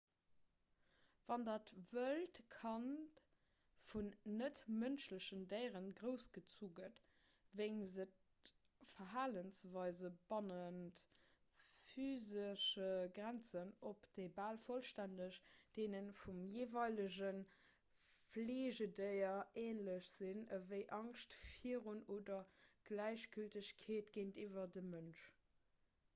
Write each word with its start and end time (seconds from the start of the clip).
wann 1.31 1.43
dat 1.47 1.71
wëllt 1.89 2.37
kand 2.53 3.19
vun 3.89 4.07
net-mënschlechen 4.37 5.43
déiere 5.51 5.81
groussgezu 5.99 6.69
gëtt 6.79 7.01
weist 7.59 7.99
et 8.45 8.49
verhalensweise 8.93 10.11
bannent 10.31 11.03
physesche 11.91 12.89
grenzen 13.19 13.75
op 13.91 14.09
déi 14.17 14.27
bal 14.41 14.59
vollstänneg 14.65 15.39
deene 15.77 16.01
vum 16.23 16.41
jeeweilege 16.57 17.31
fleegedéier 18.15 19.65
änlech 19.67 20.11
sinn 20.15 20.43
ewéi 20.61 20.83
angscht 21.01 21.37
virun 21.51 22.03
oder 22.17 22.43
gläichgültegkeet 22.91 24.11
géintiwwer 24.19 24.75
dem 24.79 24.93
mënsch 24.97 25.25